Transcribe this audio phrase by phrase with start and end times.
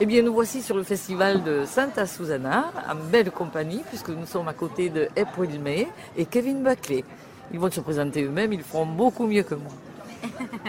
[0.00, 4.26] Eh bien, nous voici sur le festival de Santa Susana, en belle compagnie, puisque nous
[4.26, 7.04] sommes à côté de April May et Kevin Buckley.
[7.52, 9.72] Ils vont se présenter eux-mêmes, ils feront beaucoup mieux que moi.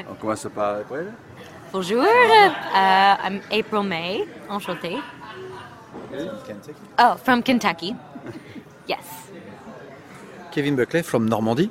[0.09, 1.11] On commence par April.
[1.71, 4.97] Bonjour, uh, I'm April May, enchantée.
[6.47, 6.79] Kentucky.
[6.99, 7.95] Oh, from Kentucky.
[8.87, 8.97] Yes.
[10.51, 11.69] Kevin Buckley from Normandie.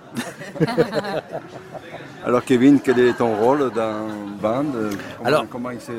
[2.24, 4.06] Alors Kevin, quel est ton rôle dans
[4.40, 5.92] band Comment, Alors- comment il s'est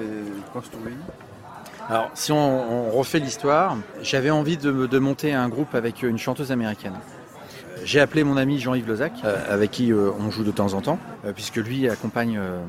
[0.53, 0.95] construit?
[1.89, 6.93] Alors, si on, refait l'histoire, j'avais envie de, monter un groupe avec une chanteuse américaine.
[7.83, 10.81] J'ai appelé mon ami Jean-Yves Lozac, euh, avec qui euh, on joue de temps en
[10.81, 12.59] temps, euh, puisque lui accompagne euh,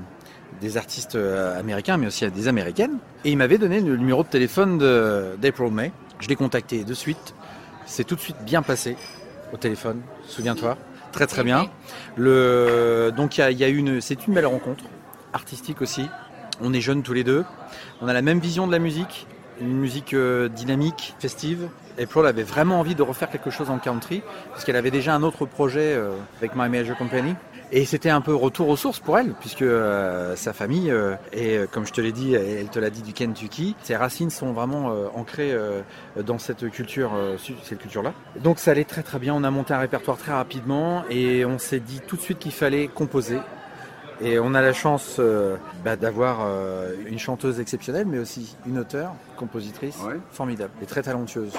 [0.63, 2.97] des artistes euh, américains, mais aussi des américaines.
[3.27, 5.93] Et il m'avait donné le numéro de téléphone d'April May.
[6.21, 7.35] Je l'ai contacté de suite.
[7.85, 8.97] C'est tout de suite bien passé
[9.53, 10.79] au téléphone, souviens-toi.
[11.13, 11.69] Très très bien.
[12.17, 14.85] Donc il a, y a une, c'est une belle rencontre,
[15.35, 16.07] artistique aussi.
[16.61, 17.45] On est jeunes tous les deux.
[18.01, 19.27] On a la même vision de la musique,
[19.61, 21.69] une musique euh, dynamique, festive.
[22.01, 25.23] April avait vraiment envie de refaire quelque chose en country, parce qu'elle avait déjà un
[25.23, 27.35] autre projet euh, avec My Major Company.
[27.73, 31.87] Et c'était un peu retour aux sources pour elle, puisque euh, sa famille, euh, comme
[31.87, 34.93] je te l'ai dit, et elle te l'a dit du Kentucky, ses racines sont vraiment
[35.15, 35.55] ancrées
[36.17, 37.13] dans cette culture,
[37.63, 38.13] cette culture-là.
[38.41, 41.59] Donc ça allait très très bien, on a monté un répertoire très rapidement, et on
[41.59, 43.39] s'est dit tout de suite qu'il fallait composer.
[44.23, 48.79] Et on a la chance euh, bah, d'avoir euh, une chanteuse exceptionnelle, mais aussi une
[48.79, 50.19] auteure, compositrice Ouais.
[50.31, 51.53] formidable et très talentueuse.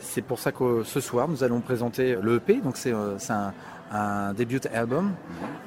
[0.00, 3.52] C'est pour ça que ce soir, nous allons présenter le EP, donc c'est euh, un,
[3.92, 5.12] un debut album,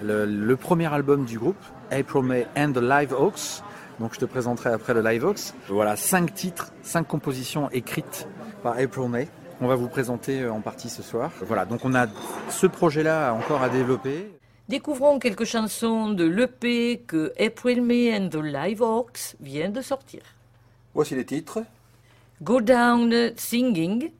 [0.03, 1.57] le, le premier album du groupe,
[1.91, 3.61] April May and the Live Oaks.
[3.99, 5.53] Donc je te présenterai après le Live Oaks.
[5.67, 8.27] Voilà, cinq titres, cinq compositions écrites
[8.63, 9.27] par April May.
[9.61, 11.31] On va vous présenter euh, en partie ce soir.
[11.45, 12.07] Voilà, donc on a
[12.49, 14.31] ce projet-là encore à développer.
[14.69, 20.21] Découvrons quelques chansons de l'EP que April May and the Live Oaks vient de sortir.
[20.93, 21.63] Voici les titres.
[22.43, 24.11] Go Down Singing,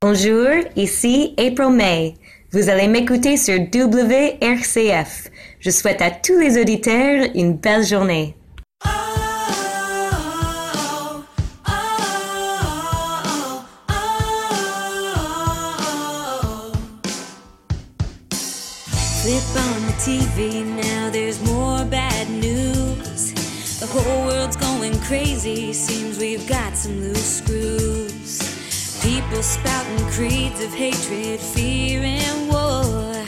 [0.00, 2.14] Bonjour, ici April May.
[2.52, 5.28] Vous allez m'écouter sur WRCF.
[5.58, 8.36] Je souhaite à tous les auditeurs une belle journée.
[19.98, 23.32] TV now, there's more bad news.
[23.80, 28.38] The whole world's going crazy, seems we've got some loose screws.
[29.02, 33.24] People spouting creeds of hatred, fear, and war.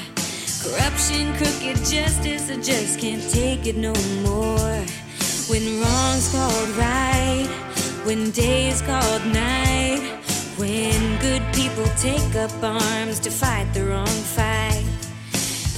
[0.62, 3.92] Corruption, crooked justice, I just can't take it no
[4.22, 4.76] more.
[5.50, 7.48] When wrong's called right,
[8.04, 10.02] when day's called night,
[10.56, 15.09] when good people take up arms to fight the wrong fight.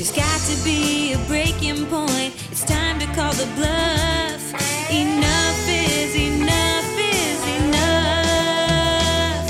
[0.02, 2.34] There's got to be a breaking point.
[2.50, 4.52] It's time to call the bluff.
[4.90, 9.46] Enough is enough is enough.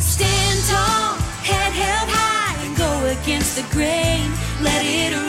[0.00, 4.30] Stand tall, head held high, and go against the grain.
[4.62, 5.27] Let it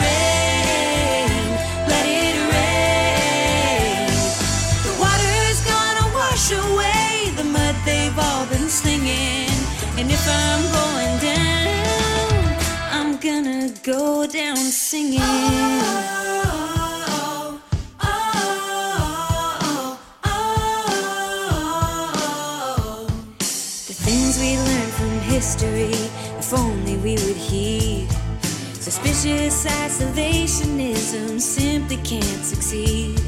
[14.90, 15.20] singing.
[23.86, 25.94] The things we learn from history,
[26.40, 28.10] if only we would heed.
[28.74, 33.22] Suspicious isolationism simply can't succeed.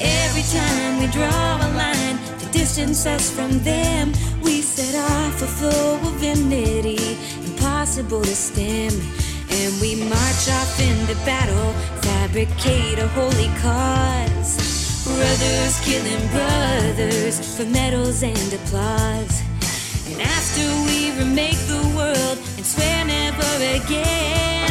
[0.00, 4.12] Every time we draw a line to distance us from them,
[4.42, 7.16] we set off a flow of enmity,
[7.46, 9.21] impossible to stem.
[9.60, 15.04] And we march off into battle, fabricate a holy cause.
[15.04, 19.42] Brothers killing brothers for medals and applause.
[20.08, 24.61] And after we remake the world and swear never again,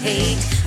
[0.00, 0.57] hate.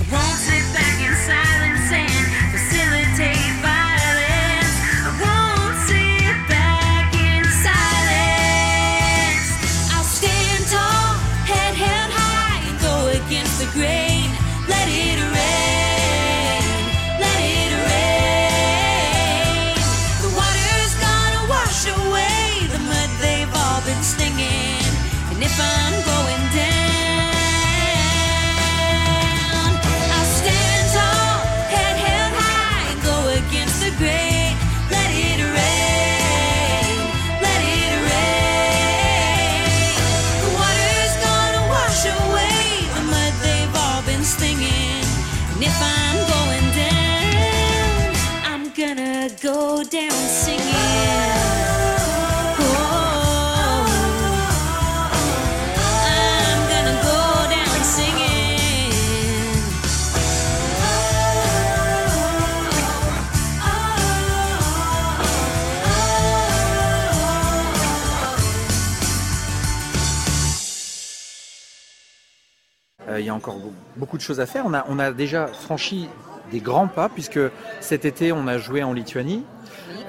[73.95, 74.63] Beaucoup de choses à faire.
[74.65, 76.09] On a, on a déjà franchi
[76.51, 77.39] des grands pas puisque
[77.79, 79.43] cet été on a joué en Lituanie,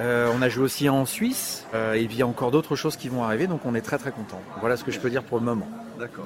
[0.00, 2.76] Euh, on a joué aussi en Suisse euh, et puis il y a encore d'autres
[2.76, 4.40] choses qui vont arriver donc on est très très content.
[4.61, 5.69] Voilà ce que je peux dire pour le moment.
[5.99, 6.25] D'accord.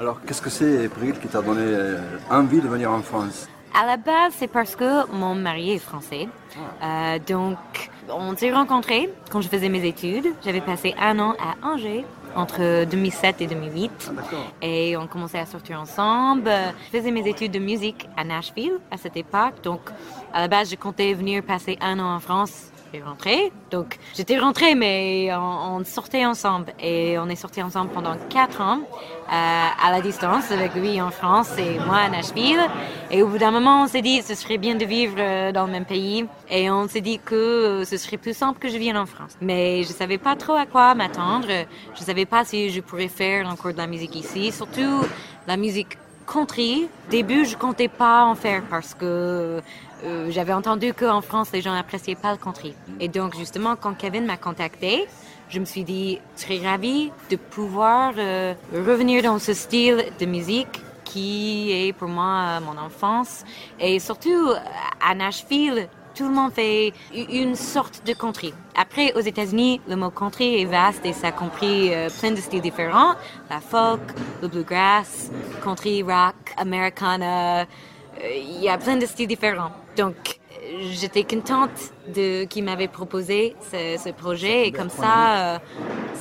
[0.00, 3.48] Alors, qu'est-ce que c'est, April, qui t'a donné euh, envie de venir en France?
[3.80, 6.28] À la base, c'est parce que mon mari est français.
[6.82, 7.58] Euh, donc,
[8.08, 10.28] on s'est rencontrés quand je faisais mes études.
[10.44, 12.04] J'avais passé un an à Angers
[12.36, 14.12] entre 2007 et 2008.
[14.14, 14.52] D'accord.
[14.62, 16.50] Et on commençait à sortir ensemble.
[16.86, 19.54] Je faisais mes études de musique à Nashville à cette époque.
[19.62, 19.80] Donc,
[20.32, 23.52] à la base, je comptais venir passer un an en France et rentrer.
[23.70, 26.72] Donc, j'étais rentrée, mais on, on sortait ensemble.
[26.80, 31.10] Et on est sortis ensemble pendant quatre ans euh, à la distance, avec lui en
[31.10, 32.60] France et moi à Nashville.
[33.10, 35.66] Et au bout d'un moment, on s'est dit, ce serait bien de vivre euh, dans
[35.66, 36.26] le même pays.
[36.50, 39.32] Et on s'est dit que euh, ce serait plus simple que je vienne en France.
[39.40, 41.48] Mais je savais pas trop à quoi m'attendre.
[41.94, 44.52] Je savais pas si je pourrais faire encore de la musique ici.
[44.52, 45.04] Surtout
[45.46, 45.98] la musique
[46.36, 49.60] Au début, je comptais pas en faire parce que
[50.04, 52.74] euh, j'avais entendu qu'en France, les gens appréciaient pas le country.
[52.98, 55.06] Et donc, justement, quand Kevin m'a contacté,
[55.48, 60.80] je me suis dit, serais ravie de pouvoir euh, revenir dans ce style de musique
[61.04, 63.44] qui est pour moi mon enfance.
[63.78, 64.52] Et surtout,
[65.00, 68.54] à Nashville, tout le monde fait une sorte de country.
[68.76, 72.60] Après, aux États-Unis, le mot country est vaste et ça compris euh, plein de styles
[72.62, 73.14] différents.
[73.50, 74.00] La folk,
[74.40, 75.30] le bluegrass,
[75.62, 77.60] country, rock, americana.
[77.60, 77.64] euh,
[78.36, 79.72] Il y a plein de styles différents.
[79.96, 80.40] Donc,
[80.92, 85.58] j'étais contente de qu'il m'avait proposé ce, ce projet et comme ça, euh,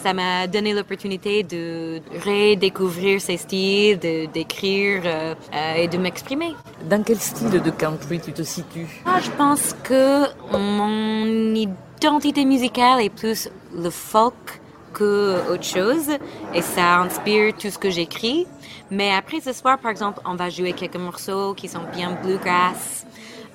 [0.02, 6.56] ça m'a donné l'opportunité de redécouvrir ces styles, de d'écrire euh, euh, et de m'exprimer.
[6.90, 9.02] Dans quel style de country tu te situes?
[9.06, 14.62] Ah, je pense que mon identité musicale est plus le folk
[14.94, 16.10] que autre chose
[16.54, 18.46] et ça inspire tout ce que j'écris.
[18.92, 23.06] Mais après ce soir, par exemple, on va jouer quelques morceaux qui sont bien bluegrass.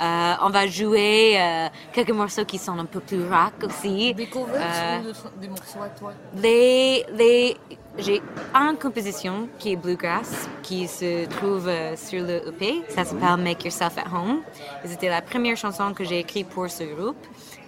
[0.00, 4.14] Euh, on va jouer euh, quelques morceaux qui sont un peu plus rock aussi.
[4.14, 6.12] Des covers Euh, ou des morceaux à toi?
[6.36, 7.56] les, les,
[7.98, 8.22] j'ai
[8.54, 12.82] une composition qui est bluegrass, qui se trouve euh, sur le EP.
[12.88, 14.42] Ça s'appelle Make Yourself at Home.
[14.84, 17.16] C'était la première chanson que j'ai écrite pour ce groupe.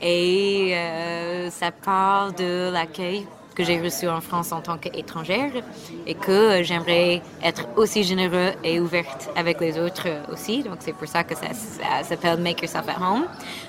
[0.00, 5.52] Et euh, ça parle de l'accueil que j'ai reçu en France en tant qu'étrangère
[6.06, 10.62] et que euh, j'aimerais être aussi généreux et ouverte avec les autres euh, aussi.
[10.62, 11.46] Donc c'est pour ça que ça,
[12.02, 13.26] s'appelle Make Yourself at Home.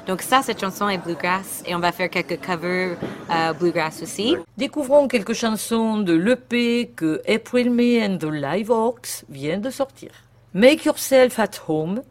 [0.07, 2.97] Donc ça, cette chanson est bluegrass et on va faire quelques covers
[3.29, 4.35] euh, bluegrass aussi.
[4.57, 10.11] Découvrons quelques chansons de l'EP que April May and the Live Oaks vient de sortir.
[10.53, 12.01] Make Yourself at Home,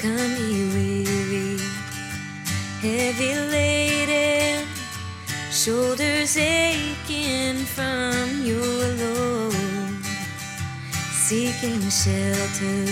[0.00, 0.14] Come
[0.72, 1.58] weary,
[2.80, 4.66] heavy laden,
[5.52, 10.02] shoulders aching from your load,
[11.12, 12.86] seeking shelter,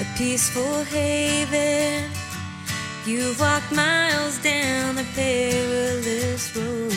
[0.00, 2.10] a peaceful haven.
[3.06, 6.92] You've walked miles down the perilous road.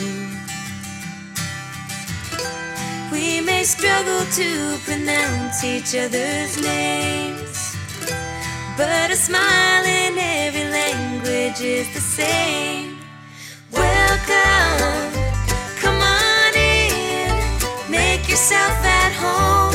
[3.12, 7.53] We may struggle to pronounce each other's names.
[8.76, 12.98] But a smile in every language is the same.
[13.70, 15.12] Welcome,
[15.80, 17.30] come on in,
[17.88, 19.73] make yourself at home.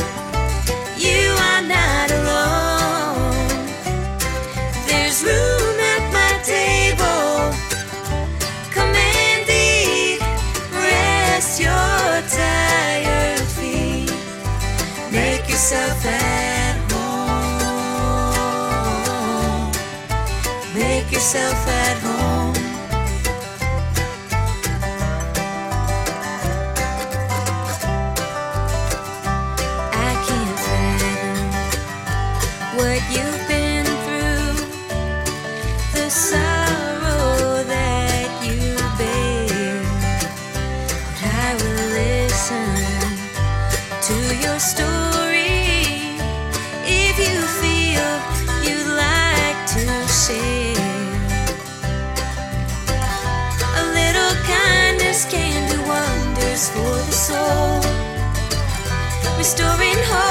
[21.32, 21.99] Make yourself at
[59.40, 60.29] restoring hope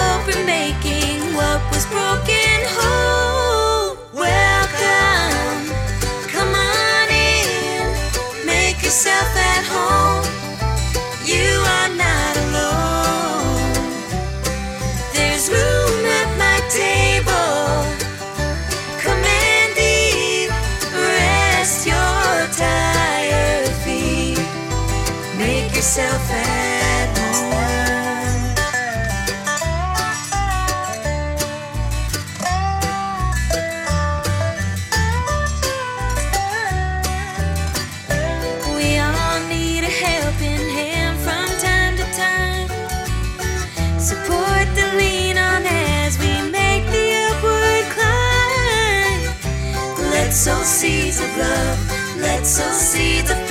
[51.40, 51.80] love.
[52.18, 53.49] Let's sow seeds of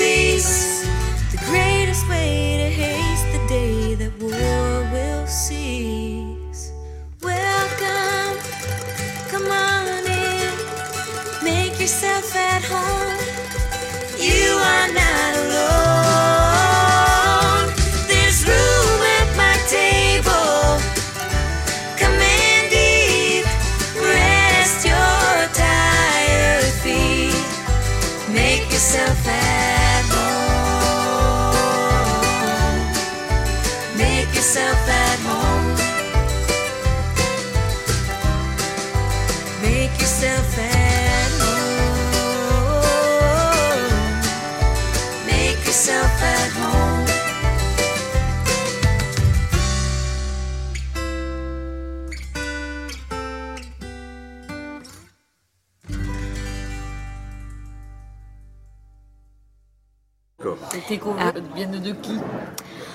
[60.88, 62.16] tes covers viennent de qui?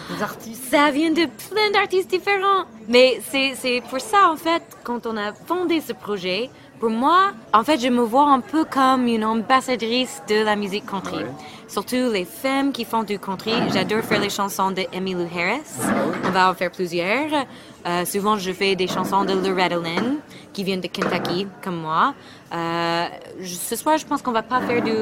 [0.09, 0.63] Les artistes?
[0.69, 2.65] Ça vient de plein d'artistes différents.
[2.87, 7.31] Mais c'est c'est pour ça, en fait, quand on a fondé ce projet, pour moi,
[7.53, 11.17] en fait, je me vois un peu comme une ambassadrice de la musique country.
[11.17, 11.31] Ouais.
[11.67, 13.53] Surtout les femmes qui font du country.
[13.73, 15.61] J'adore faire les chansons de Emmylou Harris.
[16.25, 17.45] On va en faire plusieurs.
[17.85, 20.17] Euh, souvent, je fais des chansons de Loretta Lynn,
[20.53, 22.13] qui vient de Kentucky, comme moi.
[22.53, 23.05] Euh,
[23.43, 24.93] ce soir, je pense qu'on va pas faire du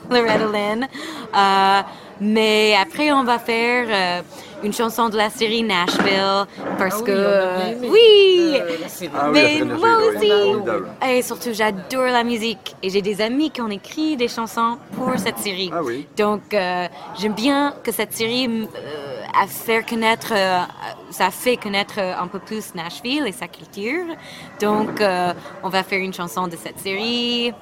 [0.10, 0.88] Loretta Lynn.
[1.36, 1.82] Euh,
[2.20, 4.22] mais après, on va faire euh,
[4.62, 6.44] une chanson de la série Nashville
[6.76, 8.76] parce Ah oui, que avait aimé, oui, euh.
[9.18, 10.30] Ah oui, mais moi aussi.
[11.08, 15.12] Et surtout, j'adore la musique et j'ai des amis qui ont écrit des chansons pour
[15.18, 15.70] cette série.
[15.72, 16.06] Ah oui.
[16.16, 16.88] Donc, euh,
[17.18, 20.60] j'aime bien que cette série euh, a fait connaître, euh,
[21.10, 24.04] ça fait connaître un peu plus Nashville et sa culture.
[24.60, 27.54] Donc, euh, on va faire une chanson de cette série.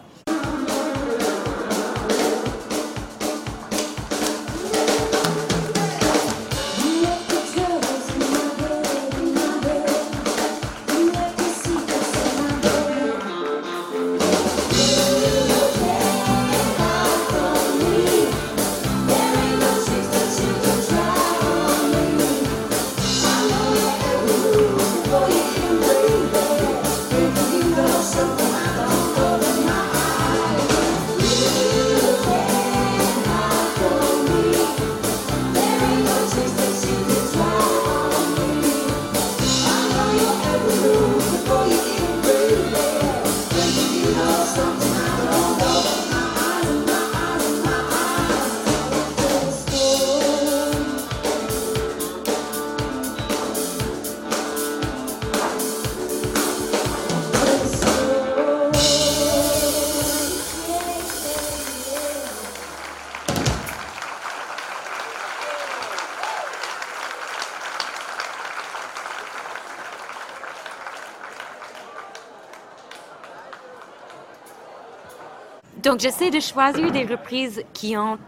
[75.99, 78.19] Donc j'essaie de choisir des reprises qui ont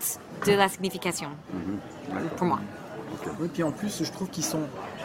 [0.44, 1.28] de la signification
[2.36, 2.58] pour moi.
[3.38, 4.62] Oui, puis en plus, je trouve qu'ils sont.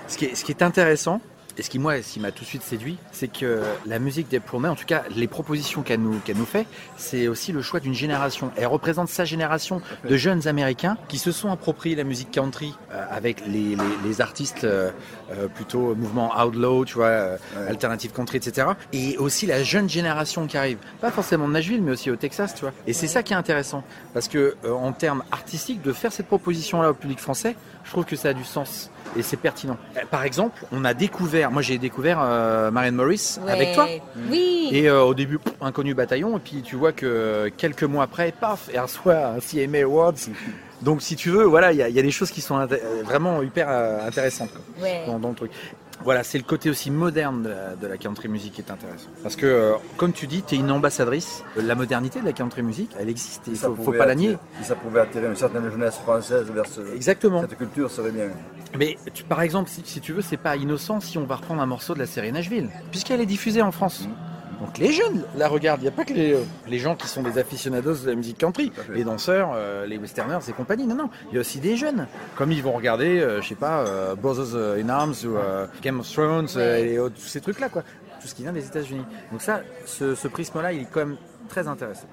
[0.07, 1.21] Ce qui est, ce qui est intéressant,
[1.57, 4.27] et ce qui, moi, ce qui m'a tout de suite séduit, c'est que la musique
[4.27, 6.65] des May, en tout cas, les propositions qu'elle nous, qu'elle nous fait,
[6.97, 8.51] c'est aussi le choix d'une génération.
[8.57, 13.05] Elle représente sa génération de jeunes Américains qui se sont appropriés la musique country euh,
[13.09, 14.91] avec les, les- les artistes euh,
[15.31, 18.67] euh, plutôt mouvement outlaw, tu vois, euh, alternative country, etc.
[18.93, 20.77] Et aussi la jeune génération qui arrive.
[21.01, 22.73] Pas forcément de Nashville, mais aussi au Texas, tu vois.
[22.87, 23.83] Et c'est ça qui est intéressant.
[24.13, 28.15] Parce que, en termes artistiques, de faire cette proposition-là au public français, je trouve que
[28.15, 28.89] ça a du sens.
[29.17, 29.77] Et c'est pertinent.
[29.97, 33.87] Euh, Par exemple, on a découvert, moi j'ai découvert euh, Marianne Morris avec toi.
[34.29, 34.69] Oui.
[34.71, 38.31] Et euh, au début, pff, inconnu bataillon, et puis tu vois que quelques mois après,
[38.31, 40.13] paf, elle reçoit un CMA Awards.
[40.81, 42.57] Donc si tu veux, voilà, il y, a- il y a des choses qui sont
[42.59, 42.67] euh,
[43.03, 45.03] vraiment hyper euh, intéressantes quoi, Ouais.
[45.07, 45.51] dans, dans le truc.
[46.05, 49.07] Voilà, c'est le côté aussi moderne de la, de la country music qui est intéressant.
[49.23, 51.43] Parce que, euh, comme tu dis, tu es une ambassadrice.
[51.57, 53.41] La modernité de la country music, elle existe.
[53.47, 54.37] Il faut, faut pas la nier.
[54.61, 57.41] Si ça pouvait attirer une certaine jeunesse française vers ce- Exactement.
[57.41, 58.27] cette culture, ça serait bien.
[58.77, 61.61] Mais tu- par exemple, si, si tu veux, c'est pas innocent si on va reprendre
[61.61, 64.07] un morceau de la série Nashville, puisqu'elle est diffusée en France.
[64.59, 65.81] Donc les jeunes la regardent.
[65.81, 68.15] Il n'y a pas que les, euh, les gens qui sont des aficionados de la
[68.15, 70.85] musique country, les danseurs, euh, les westerners et compagnie.
[70.87, 71.09] Non, non.
[71.31, 72.07] Il y a aussi des jeunes.
[72.35, 75.99] Comme ils vont regarder, euh, je sais pas, euh, Brothers in Arms ou euh, Game
[75.99, 77.83] of Thrones euh, et autres- tous ces trucs-là, quoi.
[78.21, 79.05] Tout ce qui vient des États-Unis.
[79.31, 81.17] Donc ça, ce, ce prisme-là, il est quand même
[81.49, 82.07] très intéressant.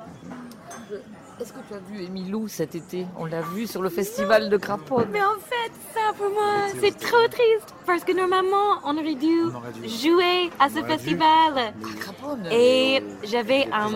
[1.42, 3.04] Est-ce que tu as vu Emilou cet été?
[3.18, 5.08] On l'a vu sur le festival de Craponne.
[5.10, 7.74] Mais en fait, ça pour moi, c'est trop triste.
[7.84, 9.88] Parce que normalement, on aurait dû On aurait dû.
[9.88, 11.74] jouer à ce festival.
[11.98, 13.90] Craponne Et j'avais un,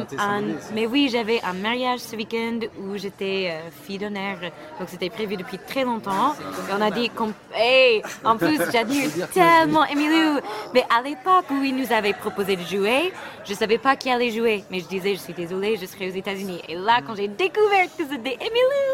[0.74, 4.38] mais oui, j'avais un mariage ce week-end où j'étais euh, fille d'honneur.
[4.80, 6.34] Donc c'était prévu depuis très longtemps.
[6.68, 10.40] Et on a dit qu'on, hey, en plus j'admire tellement Emilou.
[10.74, 13.12] Mais à l'époque où il nous avait proposé de jouer,
[13.44, 14.64] je savais pas qui allait jouer.
[14.72, 16.60] Mais je disais, je suis désolée, je serai aux États-Unis.
[16.68, 18.92] Et là, quand j'ai découvert que c'était Emilou,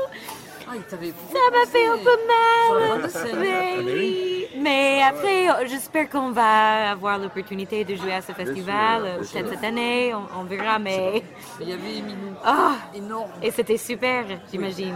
[0.68, 3.10] Ah, il t'avait ça m'a fait un peu mal.
[3.40, 4.46] Mais oui.
[4.58, 9.02] Mais après, euh, j'espère qu'on va avoir l'opportunité de jouer à ce festival.
[9.04, 10.78] euh, Peut-être cette année, on, on verra.
[10.78, 11.22] Mais
[11.60, 12.32] Il y avait Emilou.
[12.44, 13.30] ah, Énorme.
[13.42, 14.94] et c'était super, j'imagine.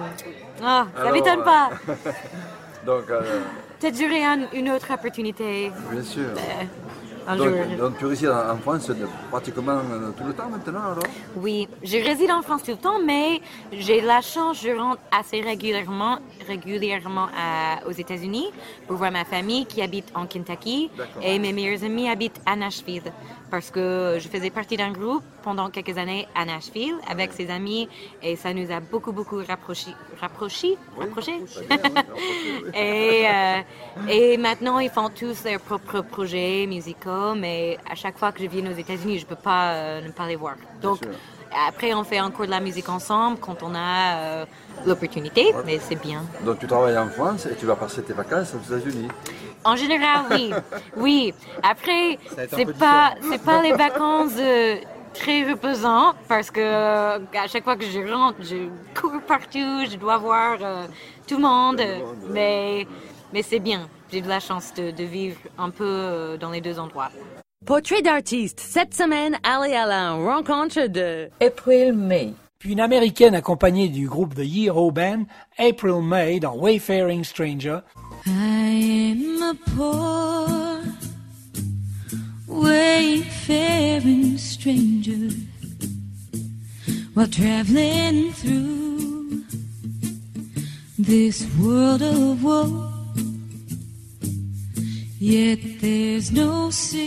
[0.62, 1.70] Ah, ça m'étonne euh, pas.
[2.84, 3.40] Donc, euh,
[3.80, 6.28] Peut-être j'aurai un- une autre opportunité bien sûr.
[7.26, 7.76] Un Donc, jour.
[7.78, 8.90] donc tu résides en France
[9.30, 11.04] pratiquement euh, tout le temps maintenant alors?
[11.36, 13.40] Oui, je réside en France tout le temps, mais
[13.72, 18.48] j'ai la chance, je rentre assez régulièrement, régulièrement à- aux États-Unis
[18.86, 20.90] pour voir ma famille qui habite en Kentucky
[21.22, 23.02] et mes meilleurs amis habitent à Nashville
[23.50, 27.88] parce que je faisais partie d'un groupe pendant quelques années à Nashville avec ses amis
[28.22, 31.38] et ça nous a beaucoup beaucoup rapprochés, rapprochés, rapprochés.
[32.74, 38.32] et, euh, et maintenant, ils font tous leurs propres projets musicaux, mais à chaque fois
[38.32, 40.56] que je viens aux États-Unis, je ne peux pas euh, ne pas les voir.
[40.82, 41.00] Donc,
[41.68, 44.44] après, on fait encore de la musique ensemble quand on a euh,
[44.84, 46.22] l'opportunité, mais c'est bien.
[46.44, 49.08] Donc tu travailles en France et tu vas passer tes vacances aux États-Unis.
[49.64, 50.52] En général, oui.
[50.96, 51.34] Oui.
[51.62, 54.76] Après, un c'est peu pas, c'est pas les vacances euh,
[55.14, 59.96] très reposantes parce que euh, à chaque fois que je rentre, je cours partout, je
[59.96, 60.86] dois voir euh,
[61.26, 61.82] tout le monde.
[62.30, 62.86] mais,
[63.32, 63.88] mais c'est bien.
[64.12, 67.10] J'ai de la chance de, de vivre un peu euh, dans les deux endroits.
[67.64, 68.60] Portrait d'artiste.
[68.60, 71.28] Cette semaine, allez à la rencontre de...
[71.40, 72.32] April May.
[72.58, 75.24] Puis une américaine accompagnée du groupe The Year Band,
[75.58, 77.80] April May, dans Wayfaring Stranger.
[78.26, 80.80] I am a poor,
[82.48, 85.30] wayfaring stranger
[87.14, 89.42] while traveling through
[90.98, 92.95] this world of woe.
[95.18, 97.06] Yet there's no sickness,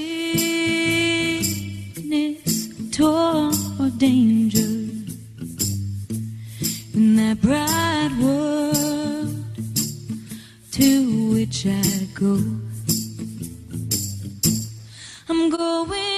[2.89, 4.89] toil, or danger
[6.95, 9.35] in that bright world
[10.71, 12.41] to which I go.
[15.29, 16.08] I'm going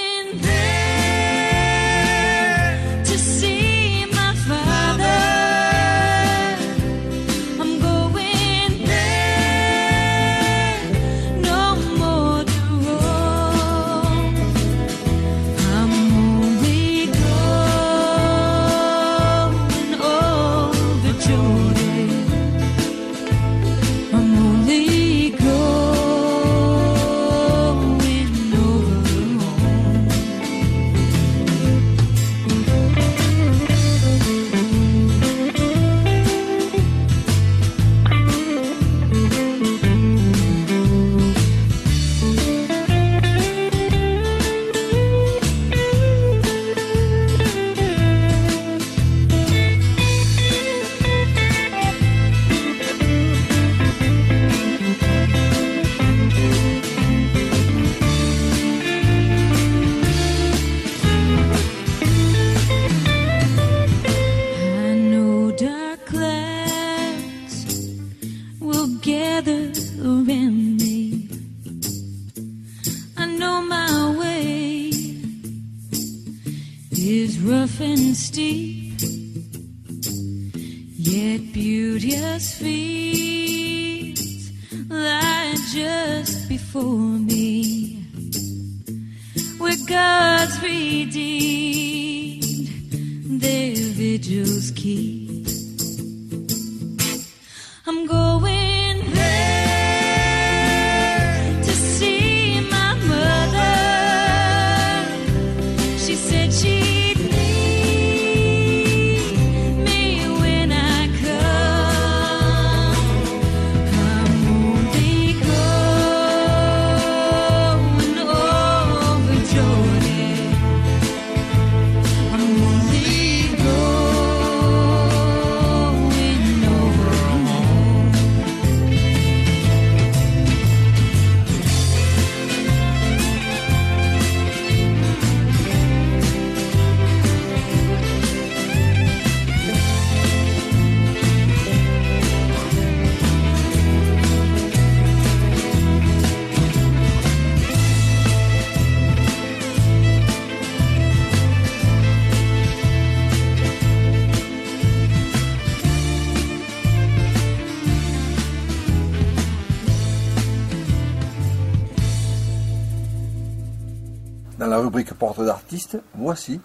[166.16, 166.60] voici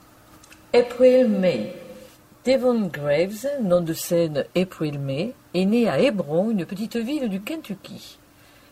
[0.72, 1.72] April May.
[2.44, 7.40] Devon Graves, nom de scène April May, est née à Hebron, une petite ville du
[7.40, 8.18] Kentucky.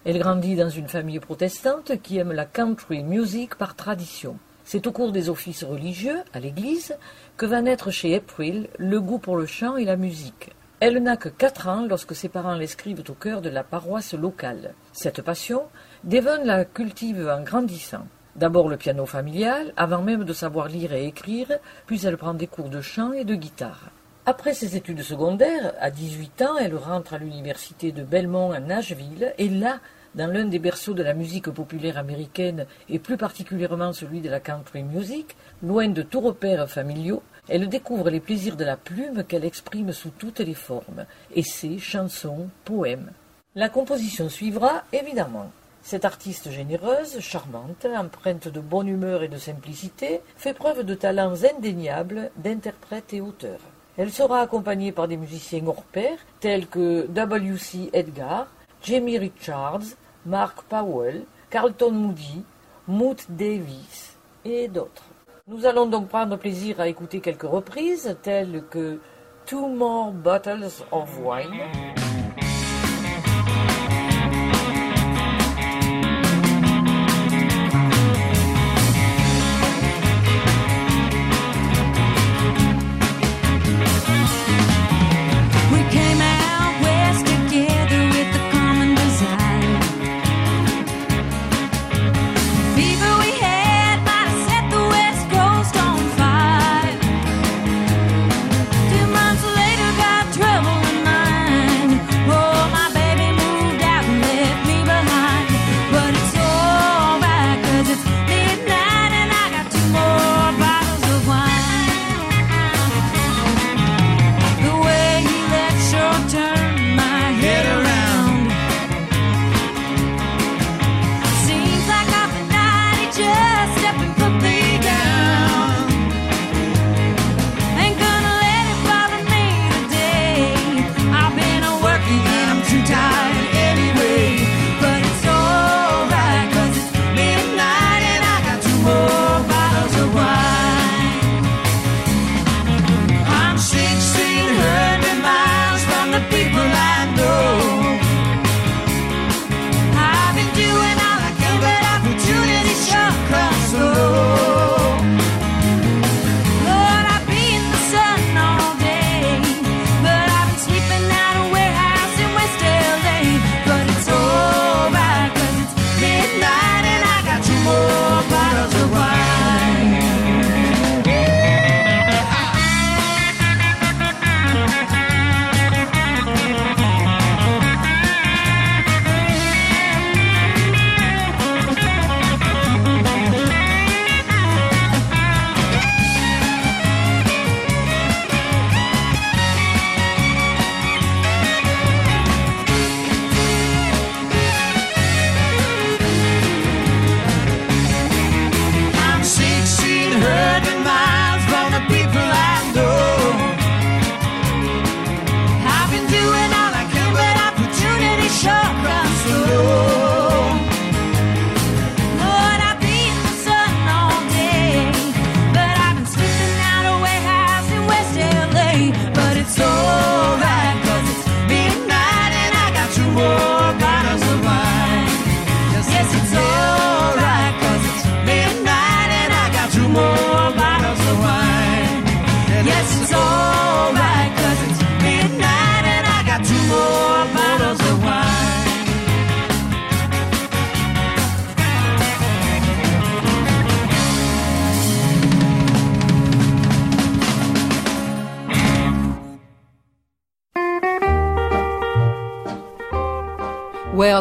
[0.04, 4.36] Elle grandit dans une famille protestante qui aime la country music par tradition.
[4.64, 6.96] C'est au cours des offices religieux, à l'église,
[7.36, 10.50] que va naître chez April le goût pour le chant et la musique.
[10.80, 14.74] Elle n'a que quatre ans lorsque ses parents l'inscrivent au cœur de la paroisse locale.
[14.92, 15.62] Cette passion,
[16.02, 18.06] Devon la cultive en grandissant.
[18.36, 21.46] D'abord le piano familial, avant même de savoir lire et écrire,
[21.86, 23.90] puis elle prend des cours de chant et de guitare.
[24.26, 29.32] Après ses études secondaires, à 18 ans, elle rentre à l'université de Belmont à Nashville,
[29.38, 29.78] et là,
[30.16, 34.40] dans l'un des berceaux de la musique populaire américaine, et plus particulièrement celui de la
[34.40, 39.44] country music, loin de tout repère familiaux, elle découvre les plaisirs de la plume qu'elle
[39.44, 41.04] exprime sous toutes les formes,
[41.36, 43.12] essais, chansons, poèmes.
[43.54, 45.52] La composition suivra, évidemment.
[45.86, 51.34] Cette artiste généreuse, charmante, empreinte de bonne humeur et de simplicité, fait preuve de talents
[51.44, 53.58] indéniables d'interprète et auteur.
[53.98, 57.90] Elle sera accompagnée par des musiciens hors pair, tels que W.C.
[57.92, 58.46] Edgar,
[58.82, 59.84] Jamie Richards,
[60.24, 62.42] Mark Powell, Carlton Moody,
[62.88, 64.16] Moot Davis
[64.46, 65.04] et d'autres.
[65.48, 69.00] Nous allons donc prendre plaisir à écouter quelques reprises, telles que
[69.44, 72.03] Two More Bottles of Wine.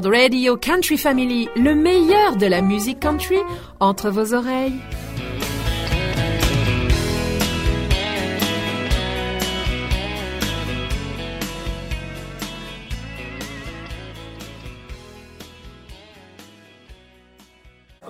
[0.04, 3.38] World Radio Country Family, le meilleur de la musique country
[3.80, 4.82] entre vos oreilles.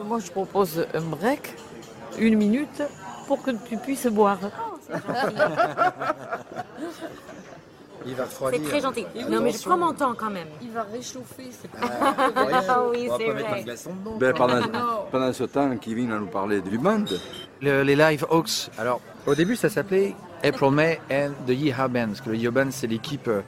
[0.04, 1.54] Moi, je propose un break,
[2.18, 2.82] une minute,
[3.28, 4.40] pour que tu puisses boire.
[8.06, 9.06] Il va C'est très gentil.
[9.30, 10.48] Non, mais je prends mon temps quand même.
[10.62, 13.66] Il va réchauffer, c'est Ah oui, c'est vrai.
[14.20, 14.62] Ben, pendant,
[15.12, 17.06] pendant ce temps, Kevin va nous parler du band.
[17.62, 18.70] Le- les Live Oaks.
[18.78, 22.08] Alors, au début, ça s'appelait April May and the Yeehaw Band.
[22.08, 23.42] Parce que le Yeehaw Band, c'est l'équipe, euh,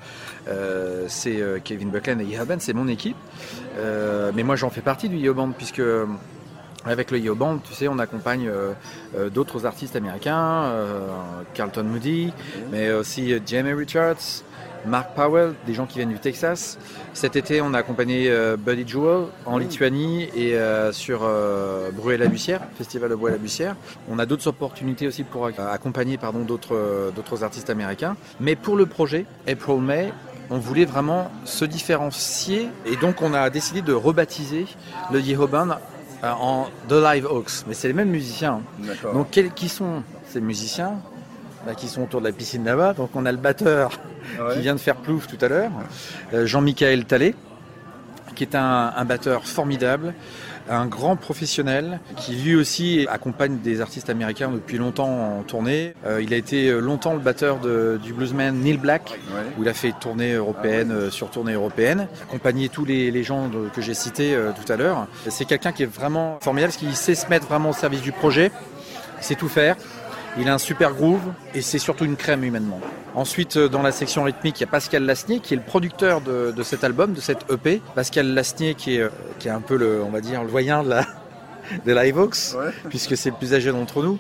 [0.48, 3.18] euh, c'est euh, Kevin Buckland et Yeehaw Band, c'est mon équipe.
[3.78, 6.06] Euh, mais moi, j'en fais partie du Yeehaw Band, puisque euh,
[6.86, 8.74] avec le Yeehaw Band, tu sais, on accompagne euh,
[9.18, 11.08] euh, d'autres artistes américains, euh,
[11.54, 12.32] Carlton Moody,
[12.72, 14.44] mais aussi Jamie Richards,
[14.86, 16.78] Mark Powell, des gens qui viennent du Texas.
[17.14, 20.56] Cet été, on a accompagné Buddy Jewel en Lituanie et
[20.92, 21.22] sur
[21.94, 23.76] Bruay-la-Bussière, Festival de Bruay-la-Bussière.
[24.12, 28.16] On a d'autres opportunités aussi pour ac- accompagner d'autres d'autres artistes américains.
[28.40, 30.14] Mais pour le projet April May,
[30.52, 34.68] on voulait vraiment se différencier et donc on a décidé de rebaptiser
[35.12, 37.66] le euh, en The Live Oaks.
[37.68, 38.62] Mais c'est les mêmes musiciens.
[38.84, 39.12] hein.
[39.14, 40.94] Donc quels qui sont ces musiciens?
[41.66, 42.94] Bah, qui sont autour de la piscine là-bas.
[42.94, 43.92] Donc on a le batteur
[44.40, 44.56] Ouais.
[44.56, 45.70] qui vient de faire plouf tout à l'heure,
[46.34, 47.36] euh, Jean-Michael Tallet,
[48.34, 50.16] qui est un, un batteur formidable,
[50.70, 55.94] un grand professionnel, qui lui aussi accompagne des artistes américains depuis longtemps en tournée.
[56.06, 59.42] Euh, il a été longtemps le batteur de- du bluesman Neil Black, Ouais.
[59.58, 63.48] où il a fait tournée européenne euh, sur tournée européenne, accompagné tous les, les gens
[63.48, 65.08] de- que j'ai cités euh, tout à l'heure.
[65.30, 68.12] C'est quelqu'un qui est vraiment formidable, parce qu'il sait se mettre vraiment au service du
[68.12, 68.52] projet,
[69.20, 69.76] il sait tout faire.
[70.38, 71.22] Il a un super groove
[71.54, 72.82] et c'est surtout une crème humainement.
[73.14, 76.20] Ensuite, euh, dans la section rythmique, il y a Pascal Lasnier qui est le producteur
[76.20, 77.82] de, de cet album, de cette EP.
[77.96, 80.84] Pascal Lasnier qui est, euh, qui est un peu le, on va dire, le doyen
[80.84, 81.06] de la,
[81.86, 82.72] de Liveox, Ouais.
[82.90, 84.18] puisque c'est le plus âgé d'entre nous.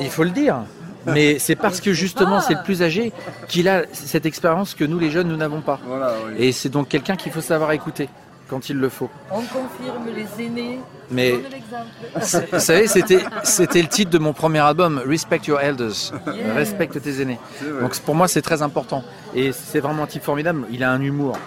[0.00, 0.58] Il faut le dire.
[1.06, 3.12] Mais c'est parce que justement c'est le plus âgé
[3.48, 5.78] qu'il a cette expérience que nous les jeunes nous n'avons pas.
[5.86, 6.34] Voilà, oui.
[6.38, 8.08] Et c'est donc quelqu'un qu'il faut savoir écouter
[8.48, 9.10] quand il le faut.
[9.30, 10.80] On confirme les aînés.
[11.10, 12.46] Mais Donne l'exemple.
[12.52, 16.54] vous savez, c'était c'était le titre de mon premier album, Respect Your Elders, Yeah.
[16.54, 17.38] respecte tes aînés.
[17.80, 19.04] Donc pour moi c'est très important.
[19.34, 20.64] Et c'est vraiment un type formidable.
[20.70, 21.38] Il a un humour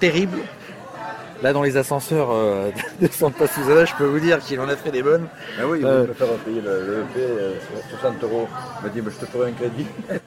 [0.00, 0.38] terrible.
[1.40, 4.74] Là dans les ascenseurs euh, de Santa Susana, je peux vous dire qu'il en a
[4.74, 5.28] fait des bonnes.
[5.60, 7.54] Ah oui, il Euh, me faire payer le, le EP, euh,
[8.00, 8.48] 60 euros.
[8.80, 9.86] Il m'a dit, bah, je te ferai un crédit.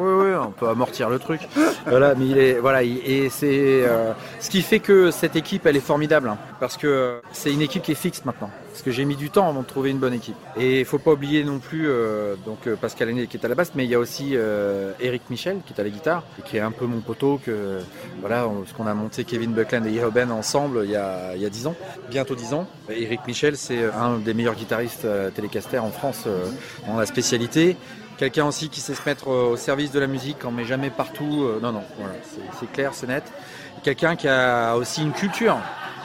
[0.00, 1.40] Oui, oui, on peut amortir le truc.
[1.86, 5.66] Voilà, mais il est, voilà, il- et c'est euh, ce qui fait que cette équipe,
[5.66, 8.50] elle est formidable, hein, parce que c'est une équipe qui est fixe maintenant.
[8.70, 10.36] Parce que j'ai mis du temps avant de trouver une bonne équipe.
[10.56, 13.48] Et il faut pas oublier non plus, euh, donc euh, Pascal Aîné qui est à
[13.48, 16.22] la basse, mais il y a aussi euh, Eric Michel qui est à la guitare,
[16.46, 17.80] qui est un peu mon poteau que,
[18.20, 21.42] voilà, ce qu'on a monté Kevin Buckland et Yeho Ben ensemble il y a, il
[21.42, 21.74] y a 10 ans,
[22.08, 22.66] bientôt 10 ans.
[22.88, 26.24] Eric Michel, c'est un des meilleurs guitaristes télécaster en France
[26.86, 27.76] dans la spécialité.
[28.22, 30.90] Quelqu'un aussi qui sait se mettre euh, au service de la musique, on met jamais
[30.90, 31.42] partout.
[31.42, 32.14] euh, non, non, voilà,
[32.60, 33.24] c'est- clair, c'est net.
[33.82, 35.56] Quelqu'un qui a aussi une culture,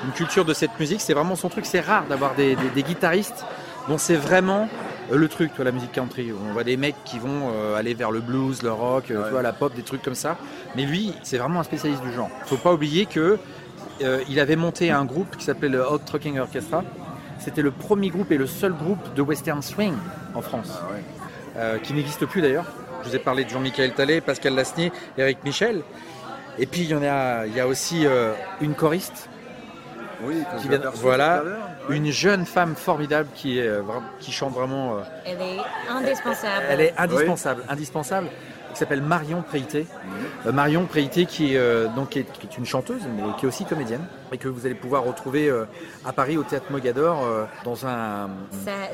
[0.04, 1.00] une culture de cette musique.
[1.00, 1.68] C'est vraiment son truc.
[1.68, 3.46] C'est rare d'avoir des, des- des guitaristes
[3.88, 4.68] dont c'est vraiment
[5.12, 6.32] euh, le truc, tu vois, la musique country.
[6.34, 9.44] On voit des mecs qui vont euh, aller vers le blues, le rock, tu vois,
[9.44, 10.38] la pop, des trucs comme ça.
[10.76, 12.32] Mais lui, c'est vraiment un spécialiste du genre.
[12.48, 13.38] Faut pas oublier que
[14.02, 16.84] euh, il avait monté un groupe qui s'appelait le Hot Trucking Orchestra.
[17.38, 19.94] C'était le premier groupe et le seul groupe de western swing
[20.34, 21.04] en France Ah ouais.
[21.58, 22.66] Euh, qui n'existe plus d'ailleurs.
[23.04, 25.82] Je vous ai parlé de Jean-Michel Tallet, Pascal Lasnier, Eric Michel.
[26.60, 29.30] Et puis il y en a, il y a aussi euh, une choriste,
[30.24, 31.44] Oui, Qui vient- voilà.
[31.90, 31.96] ouais.
[31.96, 33.82] une jeune femme formidable qui, est, euh,
[34.20, 34.96] qui chante vraiment.
[34.96, 35.58] euh, Elle est
[35.90, 36.66] indispensable.
[36.70, 38.28] elle est indispensable, indispensable.
[38.74, 39.86] Qui s'appelle Marion Préité.
[40.46, 43.46] Euh, Marion Préité qui est, euh, donc, qui est, qui est une chanteuse, mais qui
[43.46, 44.06] est aussi comédienne.
[44.32, 45.66] Et que vous allez pouvoir retrouver euh,
[46.06, 48.30] à Paris au Théâtre Mogador euh, dans un,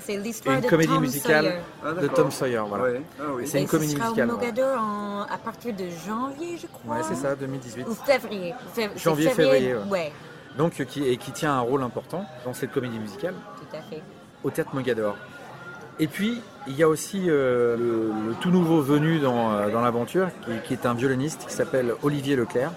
[0.02, 0.22] C'est une
[0.62, 1.56] de comédie Tom musicale.
[1.84, 2.08] Ah, de.
[2.08, 2.62] Tom Sawyer.
[2.68, 2.84] Voilà.
[2.84, 3.02] Ouais.
[3.20, 3.48] Ah oui.
[3.48, 4.30] C'est une Et comédie ce sera musicale.
[4.30, 6.98] au Mogador en- à partir de janvier, je crois.
[6.98, 7.86] Ouais, c'est ça, 2018.
[7.88, 8.54] Ou février.
[8.78, 9.82] Fév- Janvier, février, ouais.
[9.90, 10.12] ouais.
[10.58, 13.82] donc euh, qui, et qui tient un rôle important dans cette comédie musicale tout à
[13.82, 14.02] fait.
[14.44, 15.16] au Théâtre Mogador.
[16.00, 20.28] Et puis, il y a aussi euh, le, le tout nouveau venu dans, dans l'aventure,
[20.46, 22.72] qui, qui est un violoniste qui s'appelle Olivier Leclerc.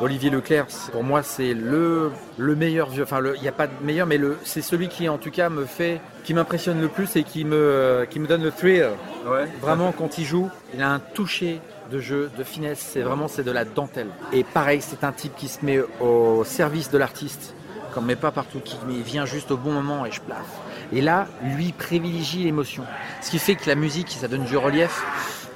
[0.00, 3.04] Olivier Leclerc, pour moi, c'est le, le meilleur vieux.
[3.04, 5.64] Enfin, il n'y a pas de meilleur, mais c'est celui qui, en tout cas, me
[5.64, 8.90] fait, qui m'impressionne le plus et qui me, qui me donne le thrill.
[9.26, 9.46] Ouais.
[9.60, 12.80] Vraiment, quand il joue, il a un toucher de jeu, de finesse.
[12.92, 14.08] C'est vraiment, c'est de la dentelle.
[14.32, 17.54] Et pareil, c'est un type qui se met au service de l'artiste,
[17.96, 20.44] ne met pas partout, qui mais vient juste au bon moment et je plaffe.
[20.92, 22.84] Et là, lui privilégie l'émotion.
[23.22, 25.02] Ce qui fait que la musique, ça donne du relief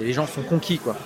[0.01, 0.97] et les gens sont conquis, quoi.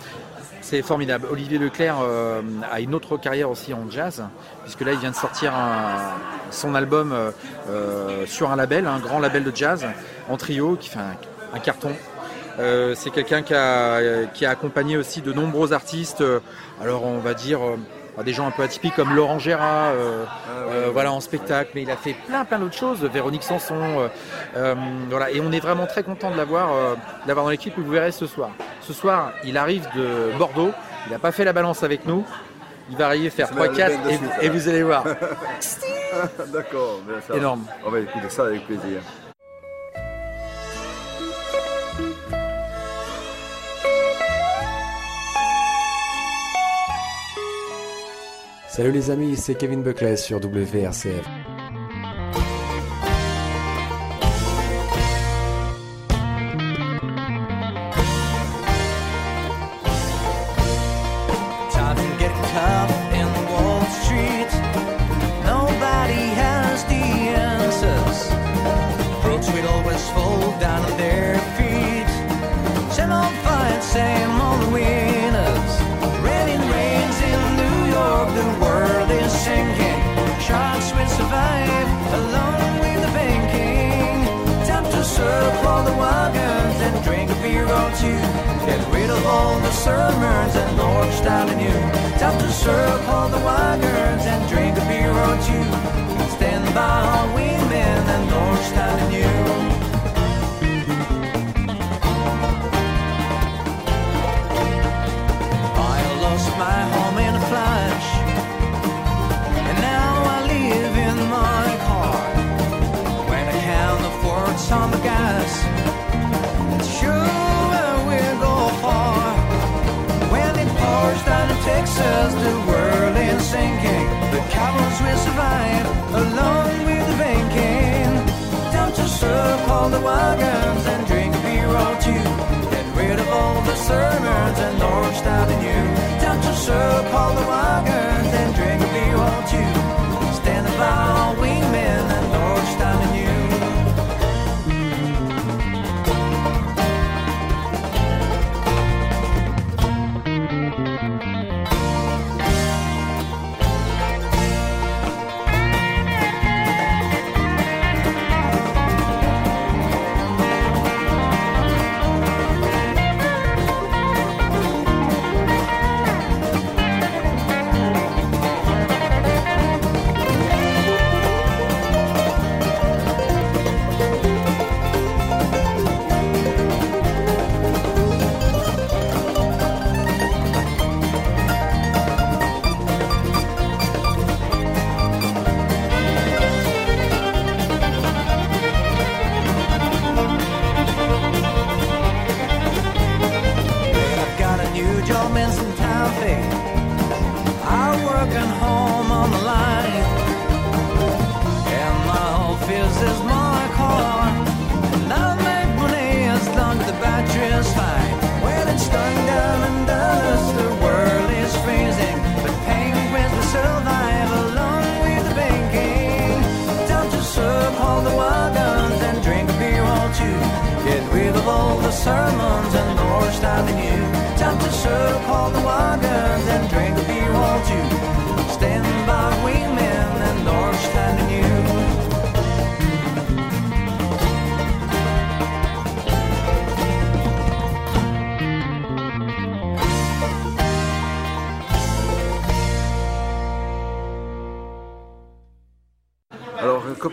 [0.64, 1.28] C'est formidable.
[1.30, 2.40] Olivier Leclerc euh,
[2.72, 4.24] a une autre carrière aussi en jazz,
[4.62, 5.52] puisque là il vient de sortir
[6.50, 7.32] son album euh,
[7.68, 9.86] euh, sur un label, un grand label de jazz,
[10.26, 11.00] en trio, qui fait
[11.52, 11.92] un, carton.
[12.94, 16.24] C'est quelqu'un qui a, accompagné aussi de nombreux artistes,
[16.80, 17.60] alors on va dire
[18.22, 21.90] des gens un peu atypiques comme Laurent Gérard, euh, euh, voilà en spectacle, mais il
[21.90, 24.08] a fait plein plein d'autres choses, Véronique Sanson, euh,
[24.56, 24.74] euh,
[25.10, 26.94] voilà, et on est vraiment très content de l'avoir, euh,
[27.26, 27.74] dans l'équipe.
[27.76, 28.50] Vous verrez ce soir.
[28.80, 30.70] Ce soir, il arrive de Bordeaux,
[31.06, 32.24] il n'a pas fait la balance avec nous.
[32.90, 34.82] Il va arriver faire Se met le 3-4 bain de et, suite, et vous allez
[34.82, 35.04] voir.
[36.52, 37.00] D'accord.
[37.34, 37.64] Énorme.
[37.84, 39.00] On va écouter ça avec plaisir.
[48.76, 51.53] Salut les amis, c'est Kevin Buckley sur WRCF.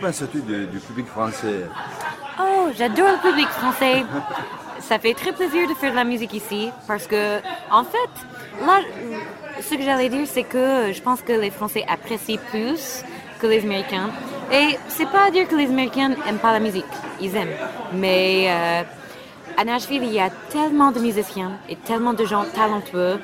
[0.02, 1.60] Penses-tu du, du public français?
[2.40, 4.04] Oh, j'adore le public français.
[4.80, 7.38] Ça fait très plaisir de faire de la musique ici parce que,
[7.70, 8.12] en fait,
[8.66, 8.80] là,
[9.60, 13.04] ce que j'allais dire, c'est que je pense que les Français apprécient plus
[13.40, 14.10] que les Américains.
[14.52, 17.56] Et c'est pas à dire que les Américains aiment pas la musique, ils aiment.
[17.94, 18.82] Mais euh,
[19.56, 23.20] à Nashville, il y a tellement de musiciens et tellement de gens talentueux.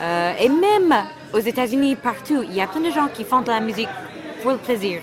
[0.00, 0.94] Euh, et même
[1.34, 3.88] aux États-Unis, partout, il y a plein de gens qui font de la musique
[4.42, 5.00] pour le plaisir.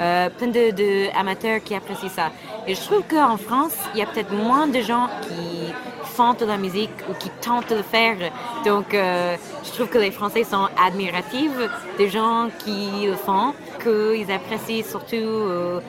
[0.00, 2.30] Euh, plein de, de amateurs qui apprécient ça.
[2.66, 5.72] Et je trouve qu'en France, il y a peut-être moins de gens qui
[6.16, 8.16] font de la musique ou qui tentent de le faire.
[8.64, 11.58] Donc, euh, je trouve que les Français sont admiratifs
[11.98, 15.80] des gens qui le font, qu'ils apprécient surtout euh,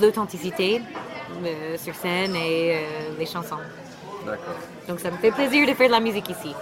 [0.00, 0.80] l'authenticité
[1.44, 2.78] euh, sur scène et euh,
[3.18, 3.62] les chansons.
[4.24, 4.58] D'accord.
[4.88, 6.54] Donc, ça me fait plaisir de faire de la musique ici.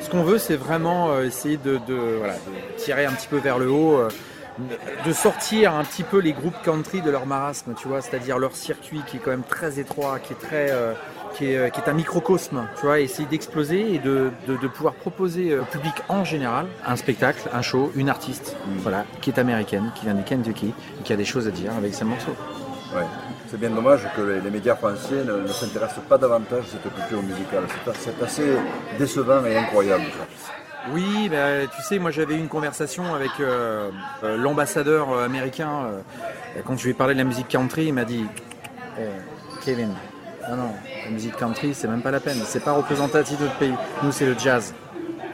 [0.00, 3.58] Ce qu'on veut, c'est vraiment essayer de, de, voilà, de tirer un petit peu vers
[3.58, 4.08] le haut, euh,
[5.04, 8.54] de sortir un petit peu les groupes country de leur marasme, tu vois, c'est-à-dire leur
[8.56, 10.92] circuit qui est quand même très étroit, qui est très, euh,
[11.34, 14.68] qui est, euh, qui est un microcosme, tu vois, essayer d'exploser et de, de, de
[14.68, 19.30] pouvoir proposer euh, au public en général un spectacle, un show, une artiste, voilà, qui
[19.30, 22.04] est américaine, qui vient du Kentucky, et qui a des choses à dire avec ses
[22.04, 22.36] morceaux.
[22.94, 23.04] Ouais.
[23.48, 27.22] C'est bien dommage que les, médias français ne, ne s'intéressent pas davantage à cette culture
[27.22, 27.64] musicale.
[27.94, 28.56] C'est assez
[28.98, 30.06] décevant et incroyable.
[30.92, 33.90] Oui, bah, tu sais, moi j'avais eu une conversation avec euh,
[34.22, 35.86] euh, l'ambassadeur euh, américain.
[35.86, 36.00] euh,
[36.64, 38.24] quand je lui ai parlé de la musique country, il m'a dit
[38.98, 39.02] Eh,
[39.64, 39.90] Kevin,
[40.48, 40.70] non, non,
[41.04, 42.38] la musique country, c'est même pas la peine.
[42.44, 43.74] C'est pas représentatif de notre pays.
[44.02, 44.72] Nous, c'est le jazz.